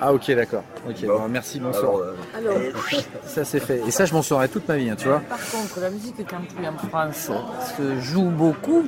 [0.00, 0.64] Ah, ok, d'accord.
[0.88, 1.92] Ok, bon, merci, bonsoir.
[2.34, 2.84] Alors, euh, Alors,
[3.24, 3.82] Ça, c'est fait.
[3.86, 5.20] Et ça, je m'en saurai toute ma vie, hein, tu vois.
[5.20, 7.30] par contre, la musique country en France
[7.76, 8.84] se joue beaucoup,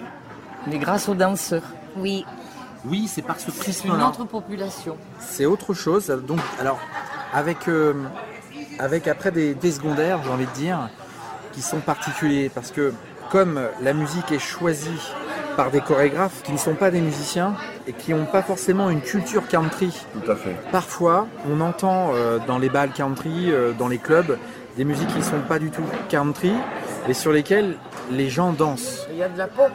[0.66, 1.62] mais grâce aux danseurs.
[1.96, 2.24] Oui,
[2.86, 4.08] Oui, c'est par ce C'est une prisme-là.
[4.08, 4.96] autre population.
[5.18, 6.06] C'est autre chose.
[6.26, 6.78] Donc, alors,
[7.32, 7.94] avec, euh,
[8.78, 10.88] avec après des, des secondaires, j'ai envie de dire,
[11.52, 12.50] qui sont particuliers.
[12.54, 12.92] Parce que,
[13.30, 15.00] comme la musique est choisie
[15.56, 17.54] par des chorégraphes qui ne sont pas des musiciens
[17.86, 20.56] et qui n'ont pas forcément une culture country, tout à fait.
[20.72, 24.36] parfois, on entend euh, dans les balles country, euh, dans les clubs,
[24.76, 26.52] des musiques qui ne sont pas du tout country
[27.08, 27.76] et sur lesquelles
[28.10, 29.06] les gens dansent.
[29.12, 29.70] Il y a de la pop.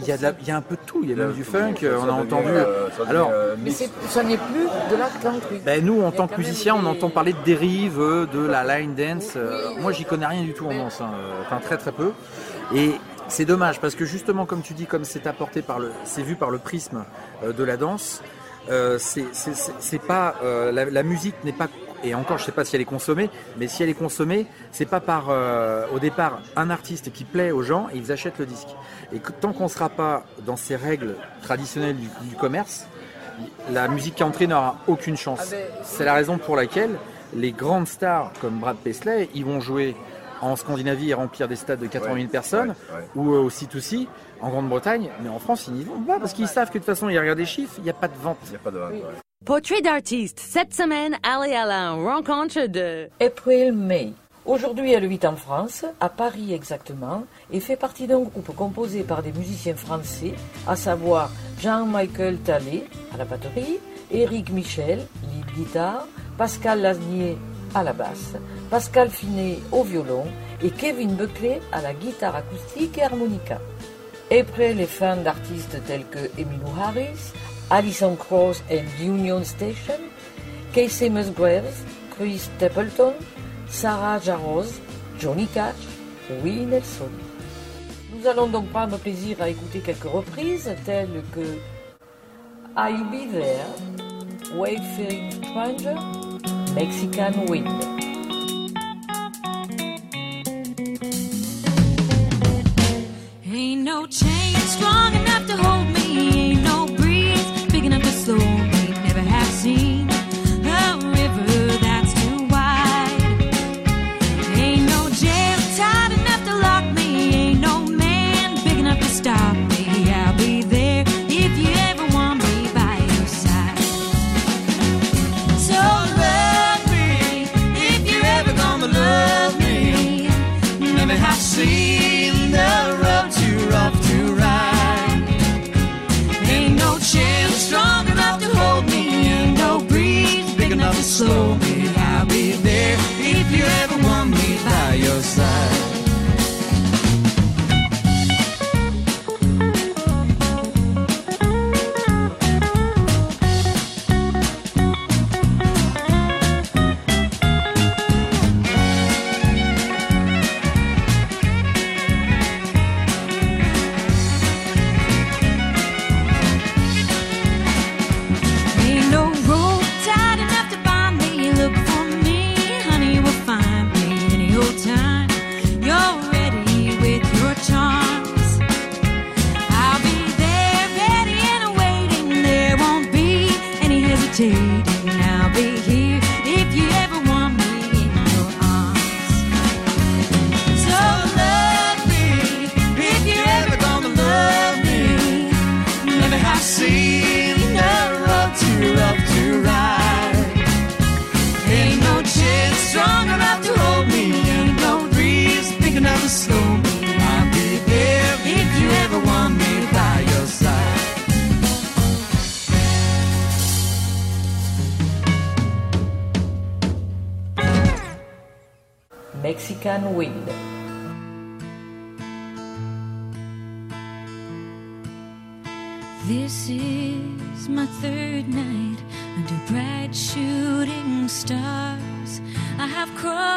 [0.00, 1.00] Il y a, de la- il y a un peu de tout.
[1.02, 1.74] Il y a même du funk.
[1.82, 2.48] On a entendu.
[2.48, 5.60] euh, ça devient, Alors, euh, Mais ça n'est plus de la country.
[5.64, 8.64] Ben, nous, en tant que même musiciens, on entend parler de dérive, euh, de la
[8.78, 9.32] line dance.
[9.36, 12.12] Euh, Moi, j'y connais rien du tout en danse, hein, euh, enfin très très peu.
[12.74, 12.92] Et
[13.28, 16.34] c'est dommage parce que justement, comme tu dis, comme c'est apporté par le, c'est vu
[16.36, 17.04] par le prisme
[17.44, 18.22] euh, de la danse,
[18.70, 21.68] euh, c'est pas euh, la, la musique n'est pas
[22.04, 24.86] et encore, je sais pas si elle est consommée, mais si elle est consommée, c'est
[24.86, 28.46] pas par euh, au départ un artiste qui plaît aux gens et ils achètent le
[28.46, 28.68] disque.
[29.12, 32.86] Et que, tant qu'on sera pas dans ces règles traditionnelles du, du commerce,
[33.70, 35.40] la musique country n'aura aucune chance.
[35.42, 36.98] Ah ben, C'est la raison pour laquelle
[37.34, 39.94] les grandes stars comme Brad Paisley, ils vont jouer
[40.40, 43.04] en Scandinavie et remplir des stades de 80 000 Ouais, personnes, ouais, ouais.
[43.16, 44.06] ou euh, au C2C
[44.40, 46.86] en Grande-Bretagne, mais en France, ils n'y vont pas parce qu'ils savent que de toute
[46.86, 48.38] façon, ils regardent les chiffres, il n'y a pas de vente.
[48.44, 49.02] Il n'y a pas de vente, ouais.
[49.44, 50.40] Portrait d'artiste.
[50.40, 53.08] Cette semaine, allez à la rencontre de...
[53.18, 54.12] April May.
[54.44, 59.22] Aujourd'hui, elle vit en France, à Paris exactement, et fait partie d'un groupe composé par
[59.22, 60.34] des musiciens français,
[60.66, 61.30] à savoir
[61.60, 62.84] Jean-Michel Tallet
[63.14, 63.78] à la batterie,
[64.10, 67.38] Éric Michel, lead guitare, Pascal Lasnier
[67.74, 68.34] à la basse,
[68.68, 70.26] Pascal Finet au violon
[70.62, 73.60] et Kevin Buckley à la guitare acoustique et harmonica.
[74.30, 77.32] April est fan d'artistes tels que Emmylou Harris,
[77.70, 80.10] Alison Krauss and Union Station,
[80.72, 83.14] Casey Musgraves, Chris Stapleton,
[83.68, 84.80] Sarah Jarosz,
[85.18, 85.74] Johnny Cash,
[86.42, 87.10] Willie Nelson.
[88.14, 91.58] Nous allons donc prendre plaisir à écouter quelques reprises telles que
[92.74, 93.66] I'll Be There,
[94.56, 95.94] Wayfaring Stranger,
[96.74, 97.68] Mexican Wind.
[103.44, 105.17] Ain't no chain strong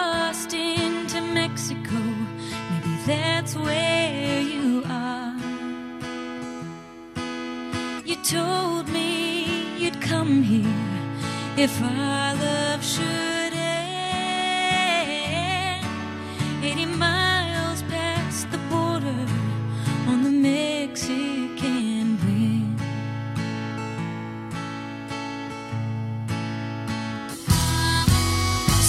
[0.02, 1.99] crossed into Mexico.
[2.72, 5.36] Maybe that's where you are.
[8.10, 9.08] You told me
[9.78, 10.86] you'd come here
[11.56, 13.86] if our love should end.
[16.64, 19.26] 80 miles past the border
[20.12, 22.80] on the Mexican wind.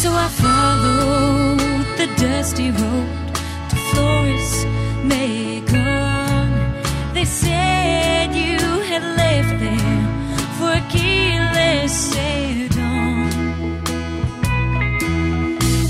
[0.01, 0.82] So I followed
[2.07, 3.09] the dusty road
[3.71, 4.65] to Flores,
[5.05, 6.51] Macon.
[7.15, 8.59] They said you
[8.91, 10.07] had left there
[10.57, 13.31] for Aquiles Sedon.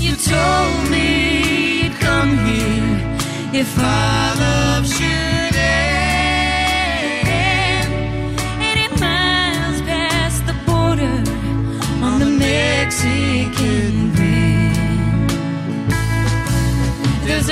[0.05, 5.32] You told me you'd come here if our love should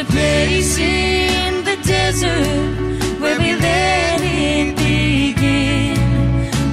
[0.02, 5.96] a place in the desert where we let it begin.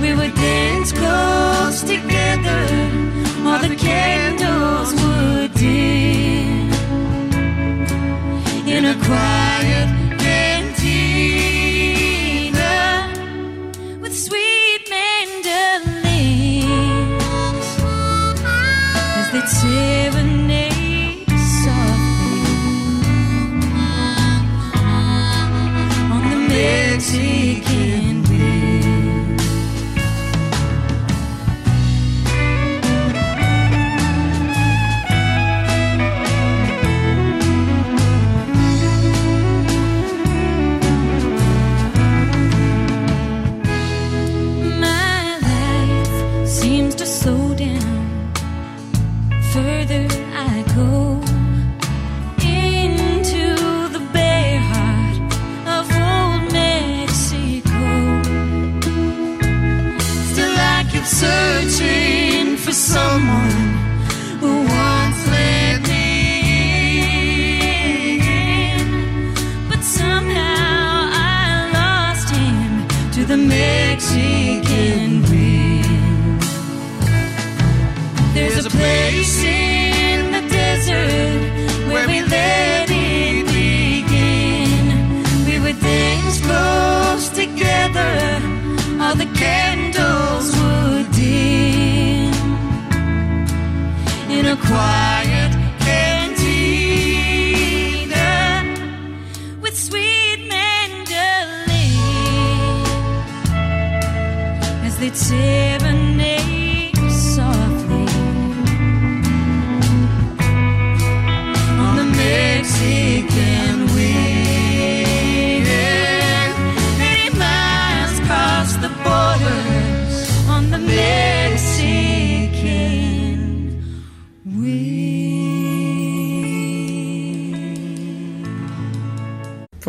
[0.01, 2.63] We would dance close together,
[3.45, 6.73] all the candles would dim.
[8.67, 9.48] In a quiet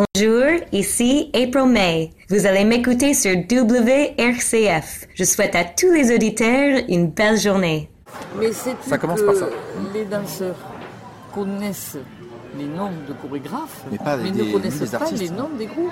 [0.03, 2.11] Bonjour, ici April May.
[2.29, 5.07] Vous allez m'écouter sur WRCF.
[5.13, 7.89] Je souhaite à tous les auditeurs une belle journée.
[8.39, 9.47] Mais c'est Ça commence par ça.
[9.93, 10.55] Les danseurs
[11.35, 11.97] connaissent
[12.57, 15.21] les noms de chorégraphes, Mais pas des- ne connaissent des pas artistes.
[15.21, 15.91] les noms des groupes.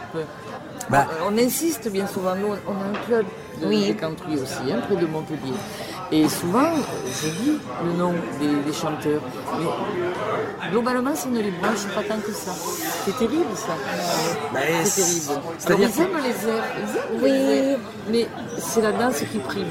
[0.89, 1.07] Bah.
[1.11, 3.25] Euh, On insiste bien souvent, nous on a un club
[3.61, 3.93] de, Oui.
[3.99, 5.53] country aussi, hein, près de Montpellier.
[6.11, 6.71] Et souvent,
[7.05, 9.21] je dis le nom des, des chanteurs,
[9.59, 12.53] mais globalement, ça ne les branche pas tant que ça.
[13.05, 13.73] C'est terrible ça.
[14.85, 15.41] c'est terrible.
[15.65, 17.79] Alors, ils aiment les airs, ils aiment les airs,
[18.09, 18.27] mais
[18.57, 19.65] c'est la danse qui prime.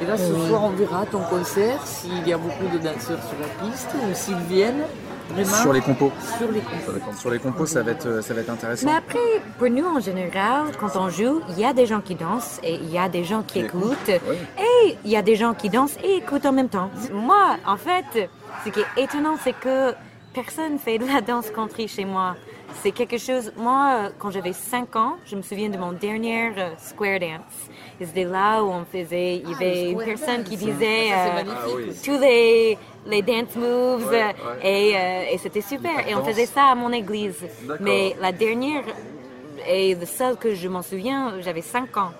[0.00, 3.38] Et là, ce soir, on verra ton concert, s'il y a beaucoup de danseurs sur
[3.40, 4.84] la piste, ou s'ils viennent
[5.32, 5.62] vraiment?
[5.62, 6.12] Sur les compos.
[6.38, 7.16] sur les compos.
[7.16, 8.86] Sur les compos, ça va être, euh, ça va être intéressant.
[8.86, 12.14] Mais après, pour nous en général, quand on joue, il y a des gens qui
[12.14, 14.08] dansent et il y a des gens qui écoutent.
[14.08, 16.90] Et il y a des gens qui dansent et écoutent en même temps.
[17.12, 18.30] Moi, en fait,
[18.64, 19.94] ce qui est étonnant, c'est que
[20.32, 22.36] personne fait de la danse country chez moi.
[22.82, 23.52] c'est quelque chose.
[23.56, 27.68] Moi, euh, quand j'avais 5 ans, je me souviens de mon dernier euh, square dance.
[28.00, 29.36] C'était là où on faisait.
[29.36, 31.42] Il y avait une personne qui disait euh,
[32.02, 34.14] tous les, les dance moves
[34.62, 36.08] Et, euh, et c'était super.
[36.08, 37.44] Et on faisait ça à mon église.
[37.78, 38.84] Mais la dernière
[39.68, 42.12] et le seul que je m'en souviens, j'avais 5 ans.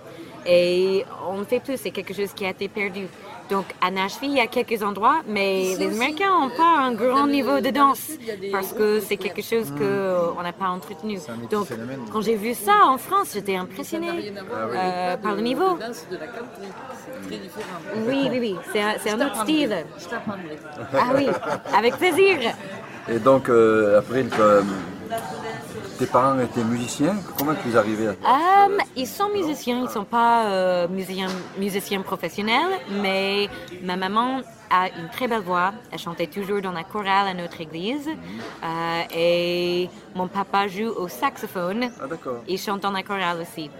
[0.46, 3.06] Et on ne fait plus, c'est quelque chose qui a été perdu.
[3.50, 7.26] Donc à Nashville, il y a quelques endroits, mais les Américains n'ont pas un grand
[7.26, 8.10] niveau de danse
[8.52, 11.18] parce que c'est quelque chose qu'on n'a pas entretenu.
[11.50, 11.68] Donc
[12.12, 15.78] quand j'ai vu ça en France, j'étais impressionnée euh, par le niveau.
[18.06, 19.76] Oui, oui, oui, c'est un, c'est un autre style.
[20.94, 21.26] Ah oui,
[21.76, 22.38] avec plaisir.
[23.08, 24.62] Et donc, euh, après, euh,
[26.00, 27.16] tes parents étaient musiciens?
[27.36, 31.28] Comment tu es arrivé à Euh, ils sont musiciens, ils ne sont pas euh, musiciens,
[31.58, 32.72] musiciens professionnels,
[33.02, 33.50] mais
[33.82, 34.40] ma maman
[34.70, 35.72] a une très belle voix.
[35.92, 38.08] Elle chantait toujours dans la chorale à notre église.
[38.08, 41.90] Euh, et mon papa joue au saxophone.
[42.02, 42.38] Ah, d'accord.
[42.48, 43.70] Il chante dans la chorale aussi.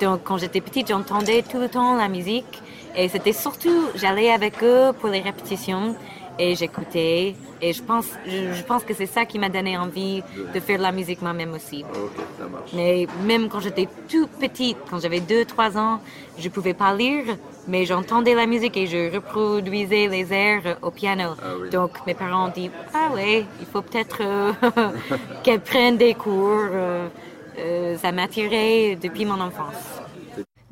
[0.00, 2.62] Donc, quand j'étais petite, j'entendais tout le temps la musique.
[2.96, 5.96] Et c'était surtout, j'allais avec eux pour les répétitions
[6.38, 7.34] et j'écoutais.
[7.60, 10.22] Et je pense, je, je pense que c'est ça qui m'a donné envie
[10.54, 11.84] de faire de la musique moi-même aussi.
[11.94, 12.70] Ok, ça marche.
[12.74, 16.00] Mais même quand j'étais tout petite, quand j'avais 2-3 ans,
[16.38, 17.24] je pouvais pas lire,
[17.68, 21.30] mais j'entendais la musique et je reproduisais les airs au piano.
[21.70, 24.52] Donc mes parents ont dit, ah ouais, il faut peut-être euh,
[25.42, 26.68] qu'elle prenne des cours.
[26.72, 27.08] euh,
[27.58, 30.00] euh, ça m'a attiré depuis mon enfance.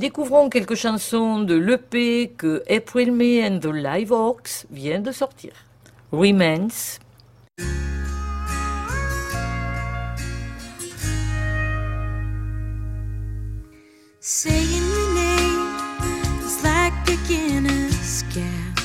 [0.02, 5.52] Découvrons quelques chansons de l'EP que April May and the Live Hawks vient de sortir.
[6.10, 6.98] Remains,
[14.18, 18.80] Saying your name is like beginner's gap.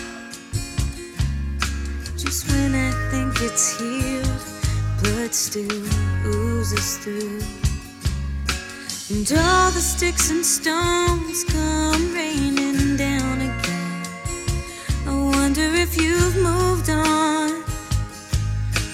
[2.16, 4.44] Just when I think it's healed,
[5.02, 5.82] blood still
[6.28, 7.67] oozes through.
[9.10, 14.04] And all the sticks and stones come raining down again.
[15.08, 17.64] I wonder if you've moved on,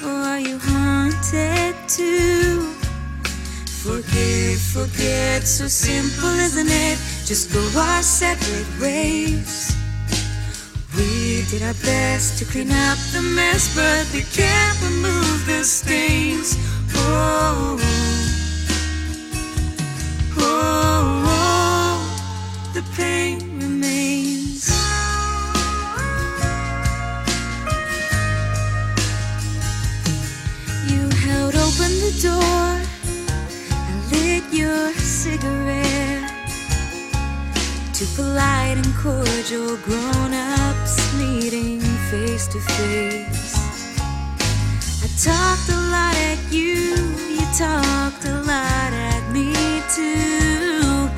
[0.05, 2.61] or are you haunted too?
[3.81, 6.99] Forgive, forget, so simple, isn't it?
[7.25, 9.75] Just go our separate ways.
[10.95, 16.55] We did our best to clean up the mess, but we can't remove the stains.
[16.93, 17.79] Oh,
[39.53, 41.79] cordial grown ups meeting
[42.09, 43.99] face to face.
[45.03, 46.95] I talked a lot at you,
[47.29, 49.53] you talked a lot at me
[49.93, 51.09] too.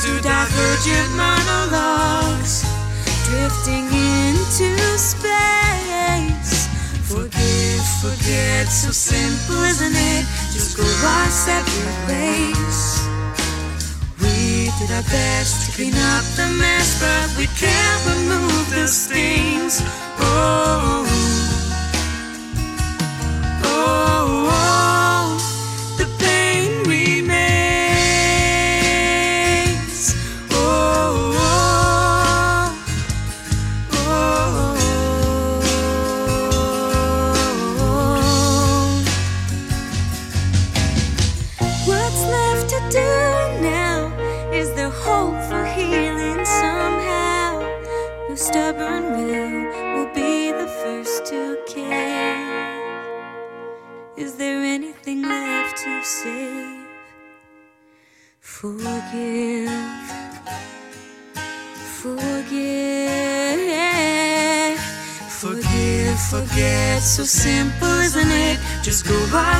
[0.00, 2.64] Two divergent monologues
[3.28, 6.68] drifting into space.
[7.12, 10.24] Forgive, forget, so simple, isn't it?
[10.52, 13.02] Just go our separate ways.
[14.20, 19.80] We did our best clean up the mess, but we can't remove the stains.
[20.18, 21.11] Oh,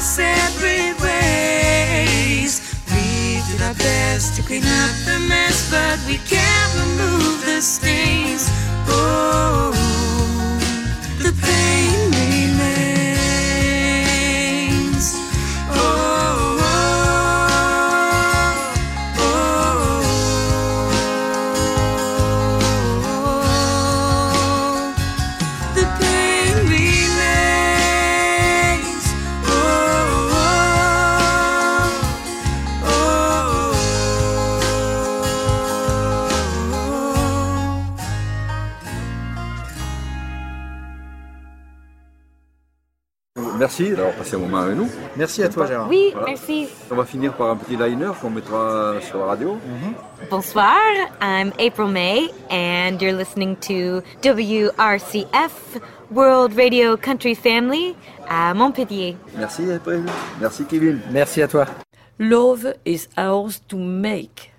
[0.03, 0.32] go
[44.33, 44.89] merci d'avoir passé un moment avec nous.
[45.17, 45.89] Merci à toi, Gérard.
[45.89, 46.69] Oui, merci.
[46.91, 49.59] On va finir par un petit liner qu'on mettra sur la radio.
[50.31, 50.77] Bonsoir,
[51.21, 55.81] I'm April May, and you're listening to WRCF,
[56.11, 57.95] World Radio Country Family,
[58.29, 59.17] à Montpellier.
[59.37, 60.05] Merci April.
[60.41, 61.01] Merci Kevin.
[61.11, 61.67] Merci à toi.
[62.19, 64.52] Love is ours to make.